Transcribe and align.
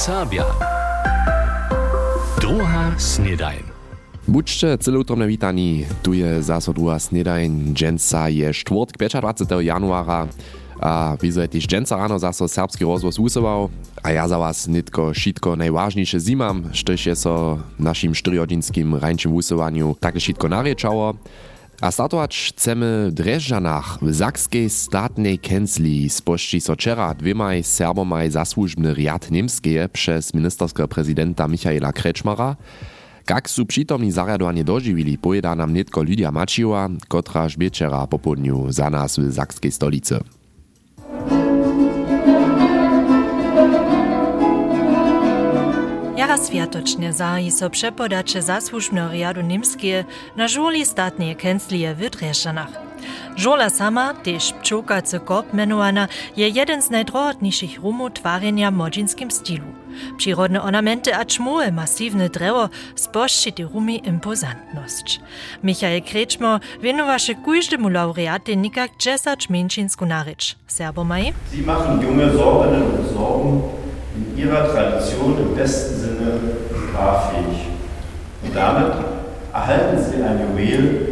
Serbia. 0.00 0.48
Druga 2.40 2.96
snedajn. 2.96 3.60
Buďte 4.24 4.80
celoutrom 4.80 5.20
witani, 5.28 5.84
tu 6.00 6.16
je 6.16 6.40
zase 6.40 6.72
druhá 6.72 6.96
snedajn, 6.96 7.76
dženca 7.76 8.32
je 8.32 8.48
štvrtk 8.48 8.96
25. 8.96 9.60
januára 9.60 10.24
a 10.80 11.20
vy 11.20 11.28
ste 11.28 11.44
tiež 11.52 11.68
dženca 11.68 12.00
ráno 12.00 12.16
zase 12.16 12.48
serbský 12.48 12.88
rozvoz 12.88 13.20
úsoval 13.20 13.68
a 14.00 14.16
ja 14.16 14.24
za 14.24 14.40
vás 14.40 14.64
nitko 14.72 15.12
šitko 15.12 15.52
najvážnejšie 15.60 16.16
zimam, 16.16 16.72
štož 16.72 17.00
je 17.12 17.16
so 17.20 17.60
našim 17.76 18.16
4-hodinským 18.16 18.96
rajnčím 18.96 19.36
úsovaniu 19.36 20.00
také 20.00 20.16
šitko 20.16 20.48
nariečało. 20.48 21.20
A 21.80 21.90
startować 21.90 22.52
chcemy 22.56 23.10
w 23.12 23.98
w 24.02 24.14
Zakskiej 24.14 24.70
statnej 24.70 25.38
kęsli 25.38 26.10
spości 26.10 26.60
so 26.60 26.74
wczera 26.74 27.14
dwiemaj 27.14 27.62
serbomaj 27.62 28.30
zasłużbny 28.30 28.94
riad 28.94 29.30
niemskie 29.30 29.88
przez 29.92 30.34
ministerskiego 30.34 30.88
prezydenta 30.88 31.48
Michaela 31.48 31.92
Kreczmara. 31.92 32.56
Jak 33.30 33.50
su 33.50 33.66
przytomni 33.66 34.12
zariadowanie 34.12 34.64
dożywili, 34.64 35.18
pojeda 35.18 35.54
nam 35.54 35.74
nitko 35.74 36.02
Lidia 36.02 36.30
Maciła, 36.30 36.88
kotra 37.08 37.46
wieczera 37.58 38.06
po 38.06 38.18
południu 38.18 38.72
za 38.72 38.90
nas 38.90 39.18
w 39.18 39.32
Zakskiej 39.32 39.72
stolicy. 39.72 40.20
Jara 46.20 46.36
światocznie 46.46 47.12
zahi 47.12 47.50
so 47.50 47.70
przepodacze 47.70 48.42
zasłużbno 48.42 49.10
riadu 49.12 49.40
niemskie 49.40 50.04
na 50.36 50.48
żuli 50.48 50.86
statnie 50.86 51.36
kęslije 51.36 51.94
w 51.94 52.10
Dreszczanach. 52.10 52.70
Żola 53.36 53.70
sama, 53.70 54.14
też 54.14 54.52
pčokacy 54.52 55.20
kop 55.20 55.52
menowana, 55.52 56.08
je 56.36 56.48
jeden 56.48 56.82
z 56.82 56.90
najdrohotniejszych 56.90 57.78
rumów 57.78 58.12
twarzenia 58.12 58.70
w 58.70 58.74
modzinskim 58.74 59.30
stylu. 59.30 59.64
Przyrodne 60.16 60.62
ornamenty 60.62 61.14
a 61.14 61.24
czmułe 61.24 61.72
masywne 61.72 62.28
drewo 62.28 62.68
sposzczy 62.96 63.52
te 63.52 63.62
rumi 63.62 64.08
impozantność. 64.08 65.20
Michael 65.62 66.02
Kreczmo 66.02 66.60
wienowasze 66.82 67.34
kujżdemu 67.34 67.88
laureaty 67.88 68.56
nikak 68.56 68.90
10 68.98 69.50
męczynsku 69.50 70.06
narycz. 70.06 70.56
Serbomaj? 70.66 71.32
Sie 71.52 71.62
machen 71.62 72.02
junge 72.02 72.32
Sorbinnen 72.32 72.82
und 72.82 73.08
Sorben 73.14 73.80
in 74.16 74.38
ihrer 74.38 74.72
Tradition 74.72 75.38
im 75.38 75.54
besten 75.54 76.00
Sinne 76.00 76.40
sprachfähig. 76.70 77.58
Und 78.42 78.54
damit 78.54 78.92
erhalten 79.52 79.98
sie 80.04 80.22
ein 80.22 80.40
Juwel 80.40 81.08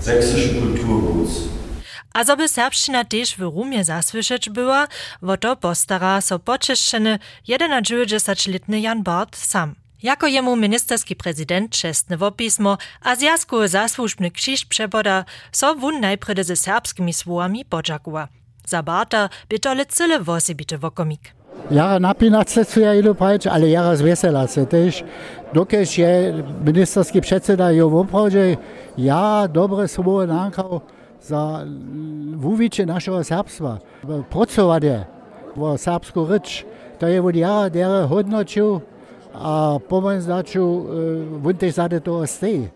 sächsischen 0.00 0.60
Kulturguts. 0.60 1.56
A 2.14 2.24
zo 2.24 2.36
by 2.36 2.48
serbština 2.48 3.04
tež 3.04 3.36
v 3.36 3.42
Rumie 3.52 3.84
zasłyšeć 3.84 4.48
była, 4.50 4.88
wo 5.22 5.36
to 5.36 5.56
postara 5.56 6.20
so 6.20 6.38
poczyszczeny 6.38 7.18
91-letny 7.48 8.80
Jan 8.80 9.02
Bart 9.02 9.36
sam. 9.36 9.74
Jako 10.02 10.26
jemu 10.26 10.56
ministerski 10.56 11.16
prezydent 11.16 11.70
czestne 11.70 12.16
wopismo, 12.16 12.78
a 13.00 13.16
zjazku 13.16 13.68
zasłużbny 13.68 14.30
krzyż 14.30 14.64
przeboda, 14.64 15.24
so 15.52 15.74
wun 15.74 16.00
najprede 16.00 16.44
ze 16.44 16.56
serbskimi 16.56 17.12
słowami 17.14 17.64
podziakuła. 17.64 18.28
Za 18.66 18.82
Barta 18.82 19.28
by 19.48 19.58
to 19.58 19.74
lecyle 19.74 20.20
wosibite 20.20 20.78
wokomik. 20.78 21.36
Jara 21.70 21.98
napinac 21.98 22.56
ja 22.76 22.94
idu 22.94 23.14
pravič, 23.14 23.46
ali 23.50 23.70
jara 23.70 23.96
zvesela 23.96 24.46
se 24.46 24.64
tež. 24.66 25.02
Dokež 25.54 25.98
je 25.98 26.44
ministerski 26.64 27.20
predseda 27.20 27.70
jo 27.70 27.88
voprođe, 27.88 28.56
ja 28.96 29.46
dobre 29.46 29.88
slovo 29.88 30.26
nankal 30.26 30.80
za 31.22 31.66
vuviče 32.36 32.86
našega 32.86 33.24
srpstva. 33.24 33.78
Procovanje 34.30 35.04
v 35.56 35.76
srpsko 35.78 36.26
reč, 36.30 36.64
to 37.00 37.06
je 37.06 37.20
od 37.20 37.36
jara, 37.36 37.68
dere 37.68 38.06
hodnočil, 38.06 38.80
a 39.38 39.78
pomysł 39.88 40.26
zaczął, 40.26 40.86
wun 41.42 41.56
tej 41.56 41.72
zade 41.72 42.00
to 42.00 42.18
ostej. 42.18 42.68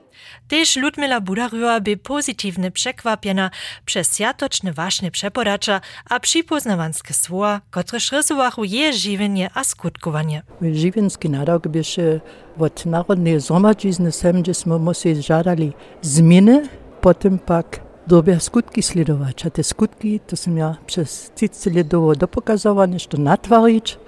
Tež 0.49 0.77
Ludmila 0.77 1.21
Budarjova 1.21 1.81
by 1.81 1.97
pozytywnie 1.97 2.71
przekwapiena 2.71 3.51
przez 3.85 4.13
sjatoczne 4.13 4.73
wašne 4.73 5.11
przepodacza 5.11 5.81
a 6.11 6.21
przypoznawanske 6.21 7.15
słowa, 7.15 7.61
które 7.71 7.99
rysowachu 8.13 8.65
je 8.65 8.93
żywienie 8.93 9.51
a 9.55 9.65
skutkowanie. 9.65 10.43
Živinski 10.63 11.31
naród 11.31 11.69
by 11.69 11.85
się 11.85 12.21
od 12.59 12.87
Narodnej 12.87 13.41
Zgromadzizny 13.41 14.13
sem, 14.13 14.43
gdzie 14.43 14.55
smo 14.55 14.79
musi 14.79 15.23
żadali 15.23 15.73
zmiany, 16.03 16.69
potem 17.01 17.39
pak 17.39 17.81
dobre 18.07 18.41
skutki 18.41 18.83
sledować. 18.83 19.47
A 19.47 19.51
te 19.51 19.63
skutki 19.63 20.21
to 20.21 20.37
som 20.37 20.59
ja 20.59 20.77
przez 20.87 21.31
30 21.35 21.71
lat 21.71 22.19
dopokazowane, 22.19 22.99
że 22.99 23.19
natwarić 23.19 23.99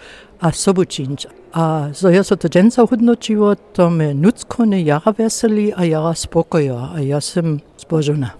a 0.41 0.52
sobu 0.52 0.84
czynić. 0.84 1.26
A 1.52 1.92
ja 2.10 2.24
so 2.24 2.36
to 2.36 2.48
dženca 2.48 2.86
hodnočiło, 2.86 3.54
to 3.76 3.90
me 3.90 4.14
nuckone 4.14 4.80
jara 4.80 5.12
veseli 5.12 5.72
a 5.76 5.84
jara 5.84 6.14
spokoja, 6.14 6.96
a 6.96 7.00
ja 7.00 7.20
sem 7.20 7.60
zbožena. 7.76 8.30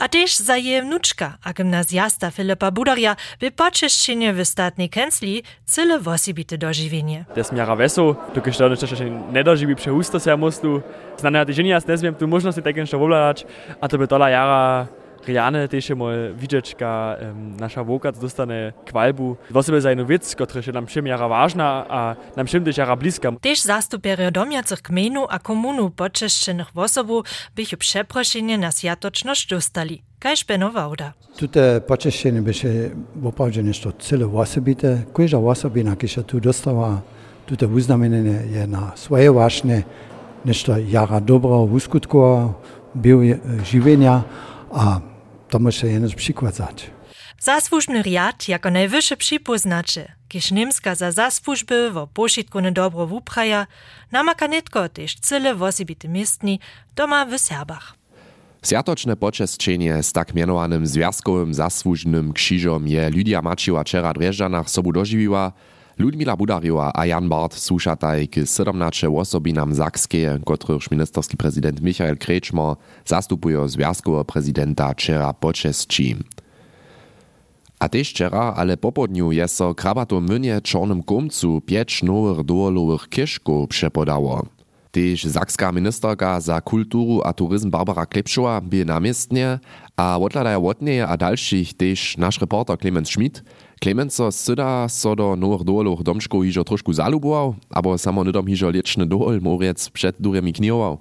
A 0.00 0.08
tež 0.08 0.40
za 0.40 0.56
je 0.56 0.80
vnučka, 0.80 1.36
a 1.44 1.52
gimnazjasta 1.52 2.32
Filipa 2.32 2.72
Budarja, 2.72 3.20
by 3.36 3.52
počešćenje 3.52 4.32
v 4.32 4.40
statnej 4.40 4.88
kęsli 4.88 5.44
cyle 5.68 6.00
wosibite 6.00 6.56
dožiwienie. 6.56 7.28
To 7.28 7.40
jest 7.40 7.52
miara 7.52 7.76
weso, 7.76 8.16
to 8.32 8.40
kiedy 8.40 8.56
to 8.56 8.86
jeszcze 8.88 9.10
nie 9.10 9.44
dożywi 9.44 9.76
przehusto 9.76 10.20
się 10.20 10.36
mostu. 10.36 10.80
Znane 11.20 11.46
te 11.46 11.52
żenia 11.52 11.78
nie 11.88 11.96
wiem, 11.96 12.14
tu 12.14 12.28
można 12.28 12.52
się 12.52 12.62
takim 12.62 12.80
jeszcze 12.80 12.98
wobladać, 12.98 13.46
a 13.80 13.88
to 13.88 13.98
by 13.98 14.08
tola 14.08 14.30
jara 14.30 14.88
Rejane 15.26 15.68
też 15.68 15.90
mal 15.90 16.34
widzieć, 16.34 16.74
ka 16.74 17.16
um, 17.22 17.56
nasza 17.56 17.84
wokac 17.84 18.18
dostane 18.18 18.72
kwalbu. 18.84 19.36
Wosebe 19.50 19.80
za 19.80 19.90
jednu 19.90 20.06
wiec, 20.06 20.34
która 20.34 20.62
się 20.62 20.72
nam 20.72 20.86
všem 20.86 21.06
jara 21.06 21.28
ważna, 21.28 21.86
a 21.88 22.16
nam 22.36 22.46
všem 22.46 22.64
też 22.64 22.76
jara 22.76 22.96
bliska. 22.96 23.32
Tež 23.40 23.62
zastuperio 23.62 24.30
domjacych 24.30 24.82
gmenu 24.82 25.26
a 25.28 25.38
komunu 25.38 25.90
počešćenych 25.90 26.72
wosobu 26.74 27.22
bych 27.56 27.76
przeproszenie 27.76 28.58
na 28.58 28.72
sjatoczność 28.72 29.48
dostali. 29.48 30.02
Kajż 30.18 30.44
benowałda. 30.44 31.12
Tute 31.36 31.80
počešćenje 31.80 32.42
by 32.42 32.54
się 32.54 32.90
opravdu 33.24 33.62
nešto 33.62 33.92
cele 33.92 34.26
osobite. 34.26 35.02
Kojža 35.12 35.38
osobina, 35.38 35.96
ki 35.96 36.08
się 36.08 36.22
tu 36.22 36.40
dostała, 36.40 37.00
tute 37.46 37.66
uznamenenie 37.66 38.42
je 38.52 38.66
na 38.66 38.92
swoje 38.96 39.32
ważne, 39.32 39.82
nešto 40.44 40.76
jara 40.78 41.20
dobro 41.20 41.62
uskutkowa, 41.62 42.52
bio 42.94 43.18
živenja, 43.64 44.22
a 44.72 45.00
to 45.50 45.58
może 45.58 45.86
jeden 45.86 46.10
przykład 46.10 46.58
dać. 46.58 46.90
Zasłużny 47.40 48.02
riad 48.02 48.48
jako 48.48 48.70
najwyższe 48.70 49.16
przypoznacze, 49.16 50.12
kiż 50.28 50.50
Niemska 50.50 50.94
za 50.94 51.12
zasłużby 51.12 51.90
wo 51.90 52.06
pošitkone 52.06 52.72
dobro 52.72 53.06
wupraja, 53.06 53.66
namaka 54.12 54.48
netko 54.48 54.88
też 54.88 55.14
cyle 55.14 55.54
wosibity 55.54 56.08
miestni 56.08 56.60
doma 56.96 57.26
w 57.26 57.38
Serbach. 57.38 57.94
Sjatočne 58.62 59.16
počesćenje 59.16 60.02
z 60.02 60.12
tak 60.12 60.34
mianowanym 60.34 60.86
związkowym 60.86 61.54
zasłużnym 61.54 62.32
krzyżom 62.32 62.88
je 62.88 63.10
Lidia 63.10 63.42
Maciła 63.42 63.84
wczera 63.84 64.12
w 64.12 64.18
Dreżdżanach 64.18 64.70
sobu 64.70 64.92
dożywiła, 64.92 65.52
Ludmila 66.00 66.36
Budarjowa 66.36 66.90
a 66.94 67.06
Jan 67.06 67.28
Bart 67.28 67.54
słuchataj 67.54 68.28
k 68.28 68.40
17 68.46 69.10
osobinam 69.10 69.74
Zakskie, 69.74 70.38
których 70.58 70.90
ministerski 70.90 71.36
prezydent 71.36 71.80
Michael 71.80 72.16
Kreczmer 72.16 72.76
zastupują 73.04 73.68
związkowego 73.68 74.24
prezydenta 74.24 74.92
wczera 74.92 75.32
počesći. 75.32 76.16
A 77.78 77.88
też 77.88 78.10
wczera, 78.10 78.54
ale 78.56 78.76
po 78.76 78.92
południu 78.92 79.32
jest 79.32 79.56
so 79.56 79.74
krabato 79.74 80.20
mynie 80.20 80.60
czornym 80.60 81.02
komcu 81.02 81.60
pięć 81.60 82.02
nowych 82.02 82.44
doolowych 82.44 83.08
kiszków 83.08 83.68
przepodało. 83.68 84.59
Tež 84.90 85.22
zakska 85.30 85.70
ministerka 85.70 86.34
za 86.42 86.58
kulturu 86.58 87.22
a 87.22 87.30
turizm 87.30 87.70
Barbara 87.70 88.02
Klepšova 88.02 88.58
by 88.58 88.82
namiestnie, 88.82 89.62
a 89.94 90.18
odhľadaja 90.18 90.58
od 90.58 90.78
nej 90.82 91.04
a 91.04 91.14
dalších 91.14 91.76
tež 91.76 92.18
náš 92.18 92.40
reporter 92.42 92.74
Clemens 92.74 93.12
Schmidt. 93.12 93.44
Clemens 93.78 94.16
so 94.16 94.32
syda 94.32 94.88
so 94.90 95.14
do 95.14 95.36
nowych 95.36 95.62
doolowych 95.62 96.02
domčkov 96.02 96.42
hižo 96.42 96.64
trošku 96.64 96.90
zaluboval, 96.90 97.54
abo 97.70 97.94
samo 97.94 98.24
nidom 98.24 98.48
hižo 98.48 98.72
liečny 98.72 99.06
dool 99.06 99.38
moriec 99.38 99.78
před 99.92 100.16
duremi 100.18 100.50
knihoval. 100.50 100.98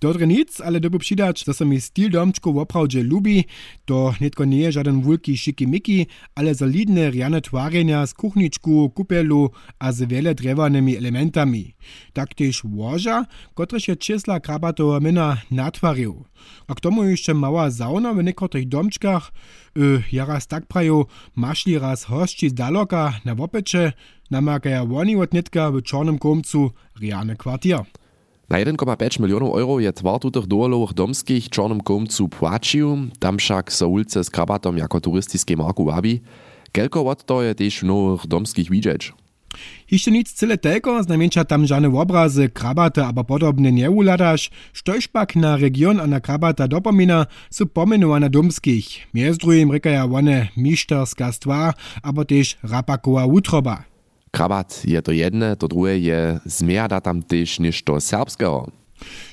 Dobre 0.00 0.26
nic, 0.26 0.60
ale 0.60 0.80
dobu 0.80 0.98
přidać, 0.98 1.44
że 1.44 1.54
se 1.54 1.64
mi 1.64 1.80
styl 1.80 2.10
domčku 2.10 2.52
woprawdźe 2.52 3.02
lubi, 3.02 3.44
to 3.84 4.14
netko 4.20 4.44
nie 4.44 4.58
je 4.58 4.72
żaden 4.72 5.02
wulki 5.02 5.36
szikimiki, 5.36 6.06
ale 6.34 6.54
solidne 6.54 7.10
rjane 7.10 7.40
twarjenja 7.40 8.06
z 8.06 8.14
kuchniczku, 8.14 8.90
kupelu 8.90 9.50
a 9.78 9.92
z 9.92 10.02
wiele 10.08 10.34
drewanymi 10.34 10.96
elementami. 10.96 11.74
Tak 12.12 12.34
też 12.34 12.64
łoża, 12.64 13.26
kotreż 13.54 13.88
je 13.88 13.96
czysla 13.96 14.40
krabatowa 14.40 15.00
mina 15.00 15.36
natwarił. 15.50 16.24
A 16.68 16.74
k 16.74 16.80
tomu 16.80 17.04
jeszcze 17.04 17.34
mała 17.34 17.70
sauna 17.70 18.14
w 18.14 18.24
niektórych 18.24 18.68
domczkach, 18.68 19.32
y, 19.78 20.02
jaraz 20.12 20.46
tak 20.46 20.66
prajo, 20.66 21.06
maszli 21.36 21.78
raz 21.78 22.04
hości 22.04 22.50
z 22.50 22.54
daloka 22.54 23.20
na 23.24 23.34
wopecze, 23.34 23.92
namakaja 24.30 24.84
woni 24.84 25.16
od 25.16 25.34
netka 25.34 25.70
w 25.70 25.82
czarnym 25.82 26.18
komcu 26.18 26.70
rjane 27.00 27.36
kwartier. 27.36 27.84
Na 28.50 28.58
1,5 28.58 29.20
milionów 29.20 29.56
euro 29.56 29.80
je 29.80 29.92
twar 29.92 30.20
tutych 30.20 30.46
doolowych 30.46 30.94
domskich 30.94 31.48
czarnym 31.48 31.80
komcu 31.80 32.28
płacił, 32.28 32.96
tam 33.18 33.38
však 33.38 33.72
so 33.72 33.88
ulice 33.88 34.24
z 34.24 34.30
krabatom 34.30 34.78
jako 34.78 35.00
turystycznej 35.00 35.56
marku 35.56 35.84
wabi. 35.84 36.20
Kelko 36.72 37.06
od 37.06 37.24
to 37.24 37.42
je 37.42 37.54
też 37.54 37.82
nowych 37.82 38.26
domskich 38.26 38.70
widzieć. 38.70 39.12
Jeszcze 39.90 40.10
nic 40.10 40.32
cyle 40.32 40.58
tego, 40.58 41.02
znamienča 41.02 41.44
tam 41.44 41.66
żadne 41.66 41.88
obrazy, 41.88 42.48
krabate 42.48 43.06
abo 43.06 43.24
podobne 43.24 43.72
nie 43.72 43.90
uladasz, 43.90 44.50
štož 44.72 45.08
pak 45.08 45.36
na 45.36 45.56
region 45.56 46.00
a 46.00 46.06
na 46.06 46.20
krabata 46.20 46.68
dopomina 46.68 47.26
su 47.50 47.66
pomenowane 47.66 48.30
dumskich. 48.30 48.86
Między 49.14 49.38
drugim 49.38 49.72
rekaja 49.72 50.04
one 50.04 50.48
miszterska 50.56 51.32
stwa, 51.32 51.74
abo 52.02 52.24
też 52.24 52.56
rapakowa 52.62 53.26
utroba. 53.26 53.93
Krabat 54.34 54.82
je 54.82 54.98
to 54.98 55.14
jedne, 55.14 55.54
to 55.54 55.70
drugie 55.70 55.98
je 55.98 56.20
zmiada 56.42 56.98
tam 56.98 57.22
też 57.22 57.62
niż 57.62 57.86
to 57.86 58.02
serbskiego. 58.02 58.66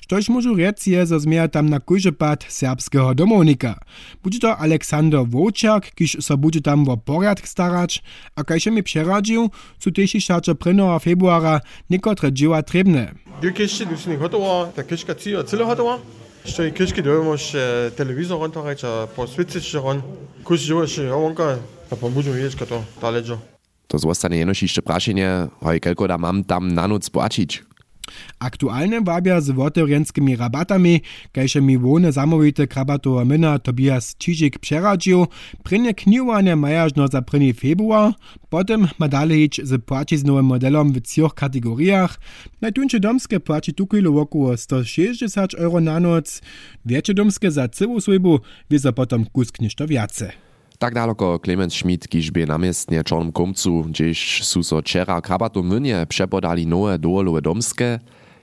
Štož 0.02 0.28
môžu 0.28 0.52
rec 0.60 0.84
je, 0.84 1.00
zo 1.08 1.18
tam 1.48 1.72
na 1.72 1.80
kužepad 1.80 2.44
serbskeho 2.44 3.16
domovnika. 3.16 3.80
Bude 4.20 4.44
to 4.44 4.52
Aleksander 4.52 5.24
Vovčak, 5.24 5.96
kiž 5.96 6.20
so 6.20 6.36
bude 6.36 6.60
tam 6.60 6.84
vo 6.84 6.98
poriadk 6.98 7.48
starać, 7.48 8.04
a 8.36 8.44
kajše 8.44 8.70
mi 8.72 8.84
přeradžił, 8.84 9.48
sú 9.80 9.88
tiež 9.96 10.20
šačo 10.20 10.60
1. 10.60 11.00
februára 11.00 11.64
niekotre 11.88 12.28
dživa 12.28 12.62
trebne. 12.62 13.16
Dwie 13.40 13.56
kiszki 13.56 13.88
du 13.88 13.96
nie 13.96 14.18
gotowa, 14.20 14.76
ta 14.76 14.84
kiszka 14.84 15.16
ci 15.16 15.36
o 15.36 15.44
cyle 15.44 15.66
gotowa. 15.66 15.98
Jeszcze 16.46 16.68
i 16.68 16.74
kiszki 16.74 17.04
do 17.04 17.24
możesz 17.24 17.56
telewizor 17.96 18.40
runterreić, 18.42 18.84
a 18.84 19.08
po 19.08 19.28
switzyć 19.28 19.74
ron. 19.74 20.02
Kusz 20.44 20.62
dziwa 20.62 20.88
się 20.88 21.14
owonka, 21.14 21.58
a 21.92 21.96
po 21.96 22.10
budziu 22.10 22.36
jedzka 22.36 22.66
to 22.66 22.84
taledżo. 23.02 23.51
To 23.92 24.00
zostanie 24.00 24.38
jenož 24.38 24.62
jeszcze 24.62 24.82
praszenie, 24.82 25.48
hoj 25.64 25.80
kelko 25.80 26.08
da 26.08 26.18
mam 26.18 26.44
tam 26.44 26.74
na 26.74 26.88
noc 26.88 27.10
płacić. 27.10 27.64
Aktualne 28.40 29.02
wabia 29.02 29.42
z 29.42 29.52
wotewrenskimi 29.52 30.36
rabatami, 30.36 31.02
kajże 31.32 31.62
mi 31.62 31.78
wone 31.78 32.12
zamówite 32.12 32.68
krabatowa 32.68 33.26
mina 33.26 33.60
Tobias 33.60 34.16
Čižik 34.18 34.60
przeradził, 34.60 35.28
prynne 35.64 35.94
kniwanie 35.94 36.56
majażno 36.56 37.08
za 37.08 37.22
1. 37.34 37.54
februar, 37.54 38.14
potem 38.50 38.88
ma 39.00 39.08
dalej 39.08 39.50
z 39.64 39.84
płaciznowym 39.86 40.46
modelom 40.46 40.94
w 40.94 41.02
trzech 41.02 41.34
kategoriach. 41.34 42.20
Najtuńsze 42.62 43.00
domskie 43.00 43.40
płaci 43.40 43.74
tukilo 43.74 44.22
około 44.22 44.58
160 44.58 45.54
euro 45.54 45.82
na 45.82 46.00
noc, 46.00 46.42
większe 46.86 47.14
domskie 47.14 47.52
za 47.52 47.68
całą 47.68 48.02
służbu, 48.02 48.40
wiedzą 48.70 48.94
potem 48.94 49.26
kuskniesz 49.26 49.76
to 49.76 49.88
więcej. 49.88 50.51
Tak 50.82 50.98
daleko 50.98 51.38
Clemens 51.38 51.78
Schmidt, 51.78 52.10
kiž 52.10 52.34
by 52.34 52.50
namiestnie 52.50 53.04
Čornom 53.06 53.30
komcu, 53.30 53.86
gdzieś 53.94 54.42
su 54.42 54.64
so 54.66 54.82
čera 54.82 55.22
krabatom 55.22 55.68
mynie 55.68 56.06
przepodali 56.10 56.66
nowe 56.66 56.98
doolowe 56.98 57.42
domskie, 57.42 58.00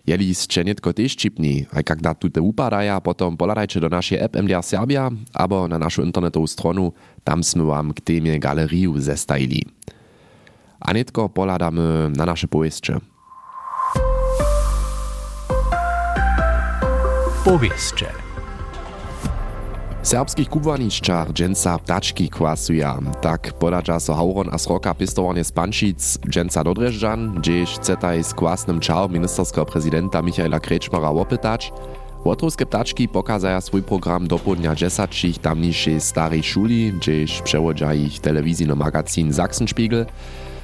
jeli 0.07 0.31
ste 0.35 0.63
netko 0.63 0.95
tež 0.95 1.19
čipni, 1.19 1.67
a 1.75 1.83
jak 1.83 1.99
na 1.99 2.15
tute 2.15 2.39
upadaja, 2.39 3.01
potom 3.03 3.35
poladajcie 3.35 3.81
do 3.83 3.89
naszej 3.91 4.23
app 4.23 4.39
MDR 4.39 4.63
Serbia, 4.63 5.11
abo 5.35 5.67
na 5.69 5.83
naszą 5.83 6.07
internetową 6.07 6.47
stronu, 6.47 6.95
tam 7.27 7.43
sme 7.43 7.67
wam 7.67 7.91
k 7.91 8.01
temie 8.01 8.39
galeriu 8.39 8.95
zestajili. 9.03 9.67
A 10.79 10.95
netko 10.95 11.29
poladamy 11.29 12.15
na 12.15 12.23
nasze 12.27 12.47
powieście. 12.47 13.03
Powieście. 17.45 18.28
Serbskich 20.09 20.49
kubłanišćach 20.49 21.33
dżęca 21.33 21.79
ptaczki 21.79 22.29
kwasuja. 22.29 22.99
Tak 23.21 23.53
podadża 23.53 24.01
so 24.01 24.15
hauron 24.15 24.49
a 24.53 24.59
sroka 24.59 24.95
pistowanie 24.95 25.45
z 25.45 25.53
Panšic 25.53 26.19
dżęca 26.29 26.65
do 26.65 26.75
Dreżdżan, 26.75 27.35
gdzieś 27.35 27.79
cetaj 27.79 28.25
z 28.25 28.35
kwasnym 28.35 28.81
czał 28.81 29.09
ministerskiego 29.09 29.67
prezydenta 29.67 30.23
Michaela 30.23 30.61
Krečmara 30.61 31.09
opytać. 31.09 31.73
Łotrowskie 32.25 32.67
ptaczki 32.67 33.09
pokazają 33.09 33.61
swój 33.61 33.83
program 33.83 34.29
do 34.29 34.39
południa 34.39 34.75
10 34.75 35.39
tamniejszej 35.43 36.01
starej 36.01 36.43
szuli, 36.43 36.93
gdzieś 36.93 37.43
przewodzia 37.43 37.95
ich 37.95 38.21
telewizyjny 38.21 38.77
magazyn 38.77 39.33
Sachsenspiegel. 39.33 40.07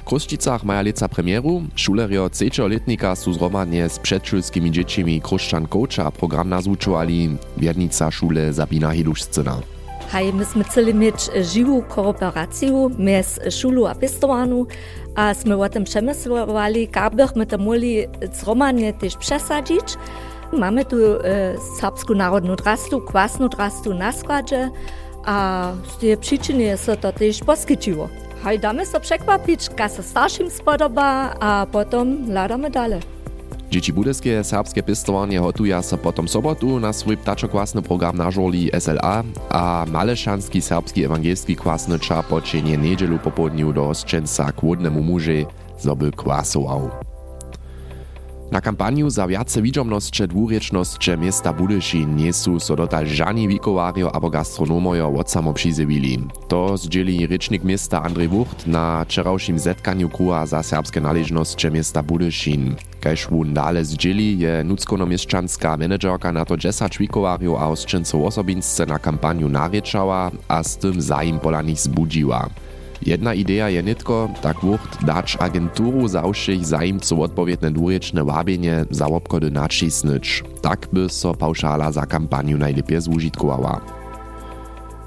W 0.05 0.07
Kruszczycach 0.07 0.63
maja 0.63 0.81
leca 0.81 1.09
premieru. 1.09 1.63
Szulerio 1.75 2.29
letnika 2.67 3.15
su 3.15 3.33
zromadnie 3.33 3.89
z 3.89 3.99
przedszulskimi 3.99 4.71
dziecimi 4.71 5.21
Kruszczan 5.21 5.67
Kołcza 5.67 6.11
program 6.11 6.49
nazwuczowali 6.49 7.37
Wiernica 7.57 8.11
Szule 8.11 8.53
Sabina 8.53 8.91
Hiduszczyna. 8.91 9.61
Hej, 10.09 10.33
myśmy 10.33 10.63
chceli 10.63 10.93
mieć 10.93 11.29
żywą 11.41 11.81
kooperację 11.81 12.89
między 12.97 13.51
szulą 13.51 13.87
a 13.87 13.95
pistowanu, 13.95 14.67
a 15.15 15.33
jsme 15.33 15.57
o 15.57 15.69
tym 15.69 15.83
przemyslowali, 15.83 16.89
jak 16.95 17.15
byśmy 17.15 17.45
to 17.45 17.57
mogli 17.57 18.07
też 18.93 19.17
przesadzić. 19.17 19.85
Mamy 20.53 20.85
tu 20.85 20.97
e, 20.97 21.55
serbską 21.79 22.13
narodną 22.13 22.55
drastu, 22.55 23.01
kwasną 23.01 23.49
drastu 23.49 23.93
na 23.93 24.11
a 25.25 25.71
z 25.95 25.97
tej 25.97 26.17
przyczyny 26.17 26.77
się 26.85 26.97
to 26.97 27.11
też 27.11 27.39
poskyciło. 27.39 28.09
Hej, 28.45 28.59
damy 28.59 28.85
so 28.85 28.99
przekwapić, 28.99 29.69
ka 29.69 29.89
se 29.89 30.03
starszym 30.03 30.49
spodoba, 30.49 31.33
a 31.39 31.65
potom 31.71 32.31
ladamy 32.31 32.69
dalej. 32.69 33.01
Dzieci 33.71 33.93
budyskie 33.93 34.43
serbskie 34.43 34.83
pistowanie 34.83 35.39
hotuja 35.39 35.81
so 35.81 35.97
potom 35.97 36.27
sobotu 36.27 36.79
na 36.79 36.93
swój 36.93 37.17
ptaczokłasny 37.17 37.81
program 37.81 38.17
na 38.17 38.31
żoli 38.31 38.69
SLA, 38.79 39.23
a 39.49 39.85
maleszanski 39.91 40.61
serbski 40.61 41.03
ewangelski 41.03 41.55
kwasnycza 41.55 42.23
poczynie 42.23 42.77
niedzielu 42.77 43.19
po 43.19 43.31
południu 43.31 43.73
do 43.73 43.89
Oszczęca 43.89 44.51
k 44.51 44.61
wodnemu 44.61 45.01
muže 45.01 45.45
zoby 45.79 46.11
kwasował. 46.11 47.04
Na 48.51 48.61
kampanju 48.61 49.09
za 49.09 49.27
wiace 49.27 49.61
widzomnosće 49.61 50.27
dwurečnosće 50.27 51.17
miasta 51.17 51.53
Budyšin 51.53 52.15
nie 52.15 52.33
su 52.33 52.59
so 52.59 52.75
dotal 52.75 53.05
żani 53.05 53.47
wikowario 53.47 54.09
abo 54.13 54.29
gastronomojo 54.29 55.09
od 55.09 55.29
samo 55.29 55.53
přizewili. 55.53 56.19
To 56.47 56.77
zdzieli 56.77 57.27
rečnik 57.27 57.63
miasta 57.63 58.01
Andrzej 58.03 58.29
Wucht 58.29 58.67
na 58.67 59.05
wczorajszym 59.05 59.59
zetkanju 59.59 60.09
kruha 60.09 60.45
za 60.45 60.63
serbskie 60.63 61.01
należnosće 61.01 61.71
miasta 61.71 62.03
Budyšin. 62.03 62.75
Kaž 62.99 63.27
wun 63.27 63.53
dale 63.53 63.85
zdzieli 63.85 64.39
je 64.39 64.63
nuckono-mieszczanska 64.63 65.77
menedżerka 65.77 66.31
na 66.31 66.45
to 66.45 66.57
10 66.57 66.97
wikowario 66.97 67.59
a 67.59 67.67
oszczęcov 67.67 68.25
osobinsce 68.25 68.85
na 68.85 68.99
kampanju 68.99 69.49
narečała, 69.49 70.31
a 70.47 70.63
z 70.63 70.77
tym 70.77 71.01
zaim 71.01 71.39
pola 71.39 71.61
nich 71.61 71.79
zbudziła. 71.79 72.49
Jedna 73.05 73.33
idea 73.33 73.69
je 73.69 73.83
nitko, 73.83 74.29
tak 74.41 74.59
wucht 74.61 75.05
dać 75.05 75.37
agenturu 75.39 76.07
zawszych 76.07 76.65
zajimców 76.65 77.19
odpowiedne 77.19 77.71
dwuryczne 77.71 78.23
wabienie 78.23 78.85
za 78.89 79.07
obchody 79.07 79.51
nacisnąć. 79.51 80.43
Tak 80.61 80.87
by 80.93 81.09
so 81.09 81.33
pauszala 81.33 81.91
za 81.91 82.05
kampaniu 82.05 82.57
najlepiej 82.57 83.01
zużytkowała. 83.01 83.81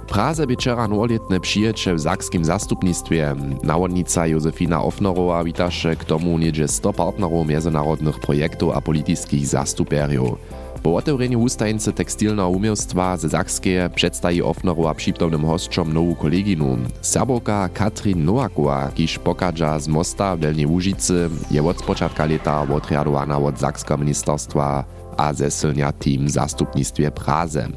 Praze 0.08 0.46
wieczera 0.46 0.88
nowoletne 0.88 1.40
przyjecze 1.40 1.94
w 1.94 2.00
zakskim 2.00 2.44
zastupnictwie. 2.44 3.34
Nawodnica 3.62 4.26
Józefina 4.26 4.82
Ofnorowa 4.82 5.44
witasze 5.44 5.96
k 5.96 6.04
tomu 6.04 6.38
niedzie 6.38 6.68
100 6.68 6.92
partnerów 6.92 7.49
międzynarodnych 7.49 8.20
projektów 8.20 8.76
a 8.76 8.80
politycznych 8.80 9.46
zastuperiów. 9.46 10.38
Po 10.82 10.97
otewreniu 10.97 11.40
ustajnicy 11.40 11.92
tekstilného 11.92 12.49
umiejstwa 12.50 13.16
ze 13.16 13.28
Zakskie 13.28 13.90
przedstawi 13.94 14.42
Ofnerova 14.42 14.94
przypomnym 14.94 15.44
hostom 15.44 15.92
nową 15.92 16.14
koleginu. 16.14 16.78
Serboka 17.00 17.68
Katrin 17.68 18.25
Noakowa, 18.25 18.90
kiż 18.94 19.18
pokaża 19.18 19.78
z 19.78 19.88
mosta 19.88 20.37
w 20.37 20.40
Delnej 20.40 20.66
Łużycy, 20.66 21.30
je 21.50 21.62
od 21.62 21.78
spoczadka 21.78 22.26
leta 22.26 22.62
odriadowana 22.62 23.38
od 23.38 23.58
Zakskiego 23.58 23.99
Ministerstwa 23.99 24.85
a 25.16 25.32
zesilnia 25.32 25.92
team 25.92 26.28
zastupnictwie 26.28 27.11
Praze. 27.11 27.68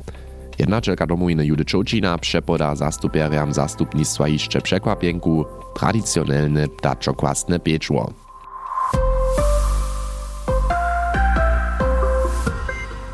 Jednaczelka 0.60 1.08
domowiny 1.08 1.46
Judy 1.46 1.66
Czołcina 1.66 2.18
przepoda 2.18 2.76
zastuperiam 2.76 3.54
zastupnictwa 3.54 4.28
jeszcze 4.28 4.62
przekwapienku, 4.62 5.46
tradycjonalne 5.74 6.68
ptaczokwasne 6.68 7.60
pieczło. 7.60 8.14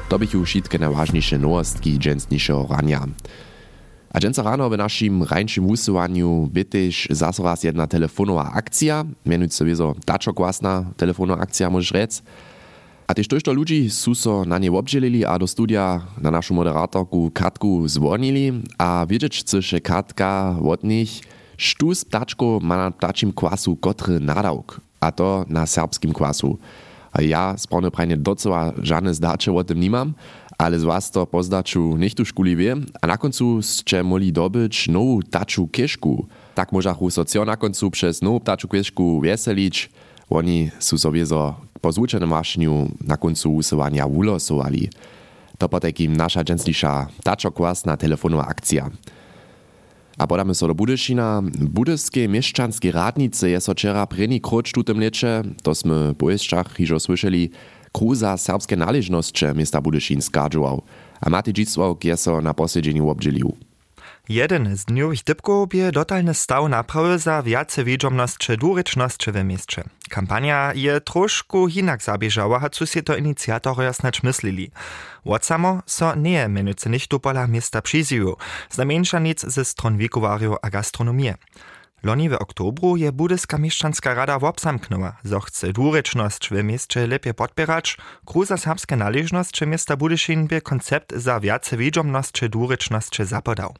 To 0.09 0.19
bych 0.19 0.33
już 0.33 0.49
wszystkie 0.49 0.79
najważniejsze 0.79 1.37
nowostki 1.37 1.99
dżęsniejszego 1.99 2.67
rania. 2.69 3.05
A 4.13 4.19
dżęca 4.19 4.43
rano 4.43 4.69
w 4.69 4.77
naszym 4.77 5.23
rańszym 5.23 5.67
wusywaniu 5.67 6.49
bytyż 6.53 7.07
zase 7.11 7.43
raz 7.43 7.63
jedna 7.63 7.87
telefonowa 7.87 8.51
akcja, 8.51 9.05
mianujcy 9.25 9.65
wieso 9.65 9.95
taczokłasna 10.05 10.85
telefonowa 10.97 11.41
akcja, 11.41 11.69
możesz 11.69 11.91
rec. 11.91 12.23
A 13.07 13.13
też 13.13 13.27
to 13.43 13.53
ludzi 13.53 13.89
su 13.89 14.15
so 14.15 14.45
na 14.45 14.57
nie 14.57 14.71
obdzielili 14.71 15.25
a 15.25 15.39
do 15.39 15.47
studia 15.47 16.01
na 16.21 16.31
naszą 16.31 16.55
moderatorku 16.55 17.31
Katku 17.33 17.87
dzwonili, 17.87 18.61
a 18.77 19.05
wiedzieć 19.09 19.39
chce, 19.39 19.61
że 19.61 19.81
Katka 19.81 20.55
od 20.63 20.83
nich 20.83 21.21
sztus 21.57 22.05
ptaczko 22.05 22.59
ma 22.61 22.77
na 22.77 22.91
ptaczym 22.91 23.33
kwasu 23.33 23.75
kotry 23.75 24.19
nadałk, 24.19 24.81
a 24.99 25.11
to 25.11 25.45
na 25.49 25.65
serbskim 25.65 26.13
kwasu. 26.13 26.57
Ja 27.21 27.57
sprawne 27.57 27.91
prajnie 27.91 28.17
docela 28.17 28.73
żadne 28.81 29.13
zdacze 29.13 29.53
o 29.53 29.63
tym 29.63 29.79
nie 29.79 29.89
mam, 29.89 30.13
ale 30.57 30.79
z 30.79 30.83
was 30.83 31.11
to 31.11 31.25
pozdaču 31.25 31.97
nicht 31.97 32.17
tu 32.17 32.25
škuli 32.25 32.55
wie, 32.55 32.75
a 33.01 33.07
na 33.07 33.17
koncu 33.17 33.61
ste 33.61 34.03
mogli 34.03 34.31
dobyć 34.31 34.87
nową 34.87 35.21
taču 35.21 35.67
kieszku. 35.67 36.25
Tak 36.55 36.71
możachu 36.71 37.09
socio 37.09 37.45
na 37.45 37.57
koncu 37.57 37.91
przez 37.91 38.21
nową 38.21 38.39
taču 38.39 38.67
kieszku 38.67 39.21
weselić. 39.21 39.89
Oni 40.29 40.71
su 40.79 40.97
sobie 40.97 41.25
zo 41.25 41.55
po 41.81 41.91
zvučenom 41.91 42.29
mašňu 42.29 42.89
na 43.05 43.17
koncu 43.17 43.55
usywania 43.55 44.05
ulosowali. 44.05 44.89
To 45.57 45.69
po 45.69 45.79
takim 45.79 46.17
nasza 46.17 46.43
dżęslisza 46.43 47.07
taczokłasna 47.23 47.97
telefonowa 47.97 48.45
akcja. 48.45 48.89
A 50.17 50.25
podamy 50.25 50.55
so 50.55 50.67
do 50.67 50.73
Budešina. 50.73 51.45
Budeské 51.45 52.25
mieszczanskie 52.25 52.89
radnice 52.89 53.53
je 53.53 53.59
so 53.61 53.77
včera 53.77 54.01
preni 54.09 54.41
kroč 54.41 54.73
tutem 54.73 54.97
leče, 54.97 55.61
to 55.61 55.77
sme 55.77 56.17
po 56.17 56.33
ješčach 56.33 56.73
hižo 56.73 56.97
słyszeli, 56.97 57.53
kruza 57.93 58.33
serbske 58.33 58.73
naležnosće 58.73 59.53
mjesta 59.53 59.77
Budešin 59.77 60.21
skadžoval. 60.21 60.81
A 61.21 61.29
mati 61.29 61.53
džicvok 61.53 62.05
je 62.05 62.17
so 62.17 62.41
na 62.41 62.53
posjeđenju 62.53 63.05
obdželiu. 63.05 63.66
Jeden 64.29 64.77
z 64.77 64.85
dniowych 64.85 65.23
typków 65.23 65.73
je 65.73 65.91
dotalny 65.91 66.33
staw 66.33 66.69
naprawy 66.69 67.19
za 67.19 67.43
wiace 67.43 67.83
wiedźomność 67.83 68.47
dwuryczność 68.57 69.25
w 69.25 69.43
mieście. 69.43 69.83
Kampania 70.09 70.71
je 70.75 71.01
troszkę 71.01 71.57
inak 71.75 72.03
zabieżała, 72.03 72.61
a 72.61 72.85
się 72.85 73.03
to 73.03 73.15
inicjatory 73.15 73.83
jasnacz 73.83 74.23
myśleli. 74.23 74.71
Od 75.25 75.45
samo 75.45 75.81
so 75.85 76.15
nie 76.15 76.47
menuce 76.47 76.89
nichtu 76.89 77.19
pola 77.19 77.47
miasta 77.47 77.81
znamienszanic 78.69 79.41
ze 79.41 79.65
stron 79.65 79.97
wiekowario 79.97 80.57
a 80.61 80.69
gastronomie. 80.69 81.35
Loni 82.03 82.29
w 82.29 82.33
oktobru 82.33 82.97
je 82.97 83.11
Budyska 83.11 83.57
Mieszczanska 83.57 84.13
Rada 84.13 84.39
wobsamknęła, 84.39 85.17
zo 85.23 85.39
chce 85.39 85.73
dwuryczność 85.73 86.49
w 86.49 86.63
mieście 86.63 87.07
lepiej 87.07 87.33
podpierać, 87.33 87.97
kruza 88.25 88.57
serbskie 88.57 88.95
należność 88.95 89.61
miasta 89.61 89.97
Budyszin 89.97 90.47
by 90.47 90.61
koncept 90.61 91.13
za 91.15 91.39
wiace 91.39 91.77
wiedźomność 91.77 92.41
dwuryczność 92.49 93.21
zapodał. 93.21 93.75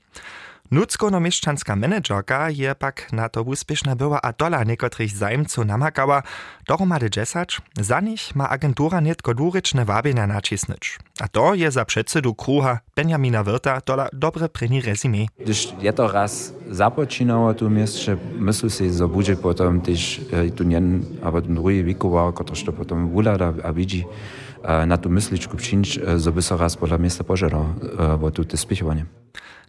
Nucko-mieszczanska 0.72 1.76
menedżerka 1.76 2.50
je 2.50 2.76
pak 2.76 3.14
na 3.14 3.30
to 3.30 3.44
úspěšna 3.44 3.96
była 3.96 4.22
a 4.22 4.34
dola 4.34 4.64
niekotrych 4.64 5.12
zajmców 5.12 5.66
namakała, 5.66 6.24
dohromady 6.68 7.10
dżesać, 7.10 7.62
za 7.82 8.00
nich 8.00 8.36
ma 8.36 8.50
agentura 8.50 9.02
netko 9.02 9.34
dwuryczne 9.34 9.86
wabienia 9.86 10.28
nacisnąć. 10.28 11.00
A 11.20 11.28
to 11.28 11.56
je 11.56 11.72
za 11.72 11.86
przedsedu 11.86 12.36
kruha 12.36 12.80
Benjamina 12.96 13.44
Wirta 13.44 13.82
dola 13.86 14.10
dobre 14.14 14.50
preni 14.50 14.82
rezime. 14.82 15.26
Gdyż 15.40 15.74
je 15.82 15.94
to 15.94 16.12
raz 16.12 16.54
započinało 16.72 17.54
tu 17.54 17.70
mieście, 17.70 18.18
myślę 18.40 18.70
si, 18.70 18.94
że 18.94 19.08
będzie 19.08 19.36
potem 19.36 19.82
też 19.82 20.22
e, 20.32 20.52
tu 20.52 20.64
nie, 20.64 20.82
aber 21.24 21.44
ten 21.44 21.56
drugi 21.56 21.84
wikował, 21.84 22.34
który 22.34 22.64
to 22.66 22.74
potem 22.74 23.08
wulada 23.10 23.54
a 23.64 23.74
widzi, 23.74 24.06
e, 24.64 24.86
na 24.86 24.98
tu 24.98 25.10
myśliczku 25.10 25.58
przyjść, 25.58 26.00
że 26.18 26.32
by 26.32 26.42
so 26.42 26.58
raz 26.58 26.76
pola 26.76 26.98
miasta 26.98 27.24
pożerał, 27.24 27.66
bo 28.20 28.32
tu 28.32 28.46
te 28.46 28.58
spichowanie. 28.58 29.06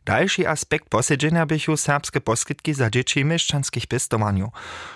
Dalszy 0.08 0.48
aspekt 0.48 0.88
posiedzenia 0.88 1.46
bychu 1.46 1.76
serbskie 1.76 2.20
poskrytki 2.20 2.74
za 2.74 2.90
dzieci 2.90 3.24
mieszczanskich 3.24 3.86
pestowaniu. 3.86 4.50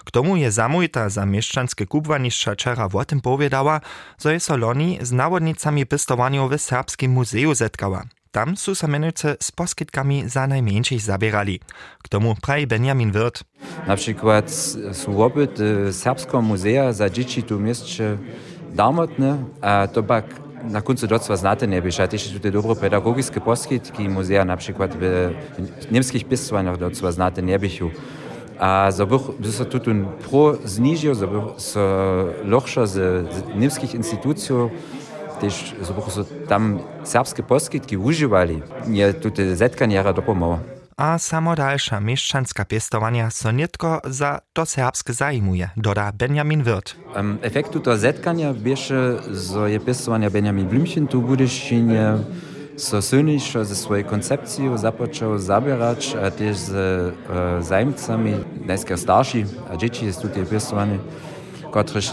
K 0.04 0.10
tomu 0.10 0.36
je 0.36 0.50
zamójta 0.50 1.08
za 1.08 1.26
mieszczanskie 1.26 1.86
kubwaniszcza 1.86 2.56
czera 2.56 2.88
o 2.92 3.04
tym 3.04 3.20
powiedała, 3.20 3.80
że 4.24 4.32
jest 4.32 4.48
Loni 4.48 4.98
z 5.00 5.12
nawodnicami 5.12 5.86
pestowaniu 5.86 6.48
w 6.48 6.58
Serbskim 6.60 7.12
Muzeum 7.12 7.54
zetkała. 7.54 8.02
Tam 8.30 8.56
są 8.56 8.74
se 8.74 8.88
menujce 8.88 9.36
z 9.40 9.52
poskitkami 9.52 10.28
za 10.28 10.46
najmniejszych 10.46 11.00
zabierali. 11.00 11.60
K 12.02 12.08
tomu 12.08 12.34
praje 12.34 12.66
Benjamin 12.66 13.12
Wirt. 13.12 13.44
Na 13.86 13.96
przykład 13.96 14.50
są 14.92 15.12
łobyt 15.12 15.58
Serbskiego 15.90 16.42
Muzea 16.42 16.92
za 16.92 17.10
dzieci 17.10 17.42
tu 17.42 17.60
mieście 17.60 18.18
darmotne, 18.74 19.44
a 19.60 19.88
to 19.92 20.02
pak 20.02 20.41
na 20.70 20.80
koncu 20.80 21.06
dosta 21.06 21.36
znatene, 21.36 21.90
šat 21.90 22.12
jeszcze 22.12 22.32
tutaj 22.32 22.50
dobro 22.52 22.74
pedagogijske 22.74 23.40
poskitki 23.40 24.08
muzeja, 24.08 24.44
na 24.44 24.56
przykład 24.56 24.96
w 25.00 25.30
niemskich 25.90 26.24
pisovanjah 26.24 26.78
dosta 26.78 27.12
znatene 27.12 27.58
bihu. 27.58 27.90
A 28.58 28.90
zabuh 28.90 29.34
bi 29.40 29.52
se 29.52 29.64
tudi 29.64 30.04
pro 30.30 30.54
znižil, 30.64 31.14
zabuh 31.14 31.58
so 31.58 31.80
lahko 32.44 32.86
z, 32.86 33.26
z 33.32 33.42
nemskih 33.54 33.94
institucij, 33.94 34.70
tež 35.40 35.74
zabuh 35.82 36.06
so 36.12 36.24
tam 36.48 36.78
srpske 37.04 37.42
poskitki 37.42 37.96
uživali, 37.96 38.62
je 38.86 39.12
tudi 39.12 39.56
zetkanjara 39.56 40.12
dopomogla. 40.12 40.81
A 41.02 41.18
samo 41.18 41.54
dalsza 41.54 42.00
mieszczanska 42.00 42.64
piestowania 42.64 43.30
so 43.30 43.52
nitko 43.52 44.00
za 44.04 44.40
to 44.52 44.66
serbskie 44.66 45.12
zajmuje, 45.12 45.68
doda 45.76 46.12
Benjamin 46.12 46.62
Wirt. 46.62 46.96
Um, 47.16 47.38
efektu 47.42 47.80
to 47.80 47.96
zetkania 47.96 48.54
zo 49.32 49.66
je 49.66 49.80
piestowania 49.80 50.30
Benjamin 50.30 50.68
Blümchen 50.68 51.08
tu 51.08 51.22
Budyščine 51.22 52.18
so 52.76 53.02
silniejsze 53.02 53.64
ze 53.64 53.76
swojej 53.76 54.04
koncepcji 54.04 54.70
zapoczął 54.74 55.38
zabierać, 55.38 56.16
a 56.26 56.30
też 56.30 56.56
z 56.56 56.70
e, 56.70 57.62
zajmcami, 57.62 58.34
starsi, 58.96 59.44
a 59.72 59.76
dzieci 59.76 60.06
jest 60.06 60.22
tutaj 60.22 60.46
piestowanie, 60.46 60.98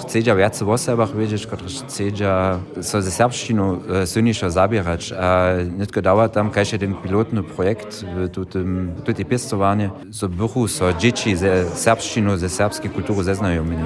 chcedza 0.08 0.36
więcej 0.36 0.68
o 0.68 0.78
sebach 0.78 1.18
wiedzieć, 1.18 1.48
którzy 1.48 1.80
chcedza 1.86 2.60
so 2.82 3.02
ze 3.02 3.12
serbszczyną 3.12 3.80
e, 4.04 4.08
silniejsze 4.08 4.52
zabierać, 4.52 5.14
a 5.14 5.48
nitko 5.80 6.02
dała 6.02 6.30
tam 6.30 6.50
każe 6.50 6.80
ten 6.80 6.96
pilotny 6.96 7.44
projekt 7.44 8.06
w 8.16 8.30
tutem, 8.30 8.92
tutaj 9.06 9.26
piestowanie, 9.26 9.90
so 10.12 10.30
bychu 10.30 10.68
so 10.68 10.94
dzieci 10.94 11.36
ze 11.36 11.66
serbszczyną, 11.76 12.38
ze 12.38 12.50
serbskiej 12.50 12.92
kultury 12.92 13.24
zeznajomili. 13.24 13.84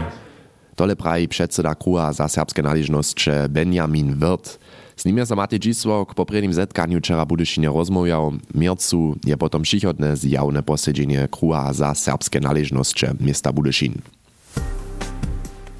Tole 0.75 0.95
praji 0.95 1.27
předseda 1.27 1.75
kruha 1.75 2.13
za 2.13 2.27
serbskie 2.27 2.63
należności 2.63 3.31
Benjamin 3.49 4.19
Wirt. 4.19 4.59
Z 4.97 5.05
nim 5.05 5.25
za 5.25 5.35
Matej 5.35 5.59
Dzisło 5.59 6.05
k 6.05 6.13
poprednim 6.13 6.53
zetkaniu 6.53 6.99
wczera 6.99 7.25
Budyšinie 7.25 7.67
rozmawiał. 7.67 8.33
Miercu 8.55 9.15
je 9.25 9.37
potom 9.37 9.61
przychodne 9.61 10.17
zjawne 10.17 10.63
posiedzenie 10.63 11.27
kruha 11.31 11.73
za 11.73 11.95
serbskie 11.95 12.39
należności 12.39 13.05
miasta 13.19 13.53
Budyšin. 13.53 14.22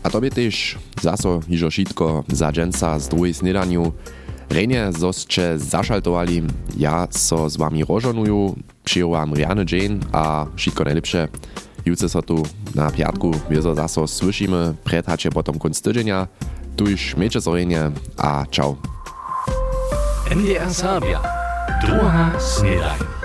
A 0.03 0.09
tobie 0.09 0.29
też 0.29 0.77
zaso 1.01 1.41
hižo 1.47 1.71
šitko 1.71 2.23
za 2.27 2.51
dženca 2.51 2.99
z 2.99 3.09
druhej 3.09 3.33
snedaniu. 3.33 3.91
Rejnie 4.49 4.91
zosće 4.91 5.57
zašaltovali, 5.57 6.43
ja 6.77 7.07
so 7.11 7.49
z 7.49 7.57
wami 7.57 7.83
rožonuju, 7.89 8.55
přijovam 8.83 9.33
riane 9.33 9.65
dzień, 9.65 9.99
a 10.11 10.45
šitko 10.55 10.83
najlepsze. 10.83 11.27
Jutce 11.85 12.09
so 12.09 12.21
tu 12.21 12.43
na 12.75 12.91
piatku, 12.91 13.31
wiezo 13.49 13.75
zaso 13.75 14.07
słyszymy, 14.07 14.73
predhacie 14.83 15.31
potom 15.31 15.59
konc 15.59 15.81
tydzienia. 15.81 16.27
Tu 16.75 16.89
już 16.89 17.17
miejcie 17.17 17.41
zorenie, 17.41 17.91
a 18.17 18.45
ciao. 18.51 18.75
NDR 20.35 20.73
Sabia. 20.73 21.19
Druga 21.81 22.31
snedaj. 22.39 23.22